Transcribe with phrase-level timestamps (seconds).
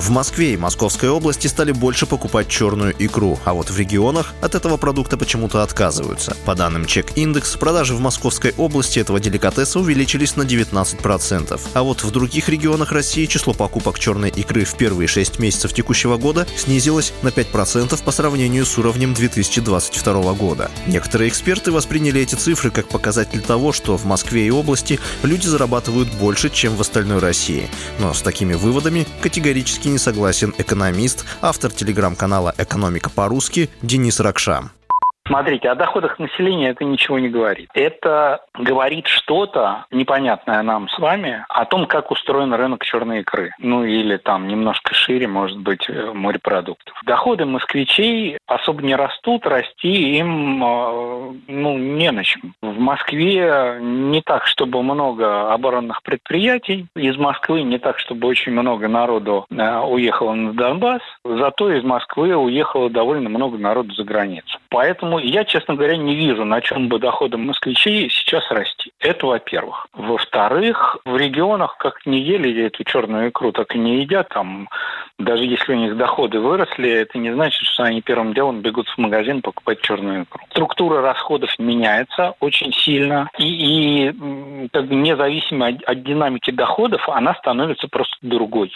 [0.00, 4.54] В Москве и Московской области стали больше покупать черную икру, а вот в регионах от
[4.54, 6.36] этого продукта почему-то отказываются.
[6.44, 11.60] По данным Чек-индекс, продажи в Московской области этого деликатеса увеличились на 19%.
[11.74, 16.16] А вот в других регионах России число покупок черной икры в первые 6 месяцев текущего
[16.16, 20.70] года снизилось на 5% по сравнению с уровнем 2022 года.
[20.86, 26.08] Некоторые эксперты восприняли эти цифры как показатель того, что в Москве и области люди зарабатывают
[26.14, 27.68] больше, чем в остальной России.
[27.98, 34.70] Но с такими выводами категорически не согласен экономист, автор телеграм-канала «Экономика по-русски» Денис Ракша.
[35.28, 37.68] Смотрите, о доходах населения это ничего не говорит.
[37.74, 43.52] Это говорит что-то непонятное нам с вами о том, как устроен рынок черной икры.
[43.58, 46.98] Ну или там немножко шире, может быть, э, морепродуктов.
[47.04, 52.54] Доходы москвичей особо не растут, расти им э, ну, не на чем.
[52.62, 56.86] В Москве не так, чтобы много оборонных предприятий.
[56.96, 61.02] Из Москвы не так, чтобы очень много народу э, уехало на Донбасс.
[61.22, 64.57] Зато из Москвы уехало довольно много народу за границу.
[64.70, 68.92] Поэтому я, честно говоря, не вижу, на чем бы доходы москвичей сейчас расти.
[69.00, 69.86] Это во-первых.
[69.94, 74.28] Во-вторых, в регионах как не ели эту черную икру, так и не едят.
[74.28, 74.68] Там,
[75.18, 78.98] даже если у них доходы выросли, это не значит, что они первым делом бегут в
[78.98, 80.40] магазин покупать черную икру.
[80.50, 83.30] Структура расходов меняется очень сильно.
[83.38, 88.70] И, и как бы независимо от, от динамики доходов, она становится просто другой.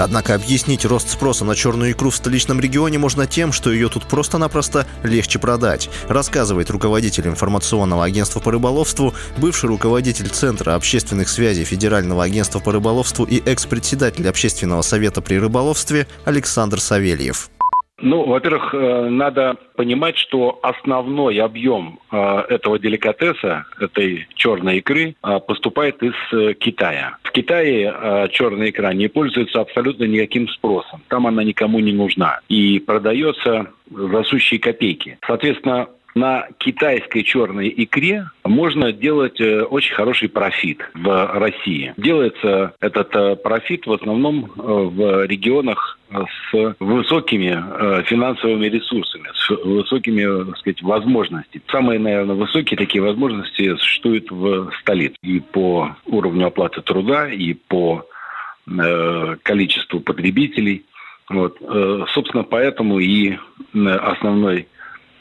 [0.00, 4.04] Однако объяснить рост спроса на черную икру в столичном регионе можно тем, что ее тут
[4.04, 12.24] просто-напросто легче продать, рассказывает руководитель информационного агентства по рыболовству, бывший руководитель Центра общественных связей Федерального
[12.24, 17.50] агентства по рыболовству и экс-председатель Общественного совета при рыболовстве Александр Савельев.
[18.02, 25.40] Ну, во-первых, э, надо понимать, что основной объем э, этого деликатеса, этой черной икры, э,
[25.46, 26.14] поступает из
[26.58, 27.18] Китая.
[27.22, 31.02] В Китае черная икра не пользуется абсолютно никаким спросом.
[31.08, 32.40] Там она никому не нужна.
[32.48, 35.18] И продается за сущие копейки.
[35.26, 41.94] Соответственно, на китайской черной икре можно делать э, очень хороший профит в России.
[41.96, 50.46] Делается этот э, профит в основном э, в регионах с высокими финансовыми ресурсами, с высокими
[50.46, 51.62] так сказать, возможностями.
[51.70, 55.14] Самые, наверное, высокие такие возможности существуют в столице.
[55.22, 58.04] И по уровню оплаты труда, и по
[59.44, 60.84] количеству потребителей.
[61.28, 61.58] Вот.
[62.12, 63.36] Собственно, поэтому и
[63.72, 64.66] основной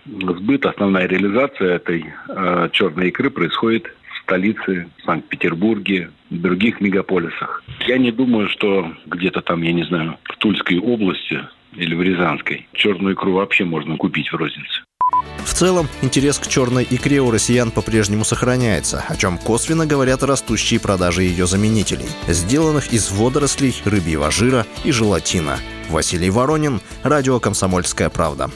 [0.06, 7.64] сбыт, основная реализация этой э, черной икры происходит в столице, Санкт-Петербурге, в других мегаполисах.
[7.88, 11.42] Я не думаю, что где-то там, я не знаю, в Тульской области
[11.74, 14.84] или в Рязанской черную икру вообще можно купить в рознице.
[15.44, 20.80] В целом, интерес к черной икре у россиян по-прежнему сохраняется, о чем косвенно говорят растущие
[20.80, 25.58] продажи ее заменителей, сделанных из водорослей, рыбьего жира и желатина.
[25.90, 28.50] Василий Воронин, радио «Комсомольская правда».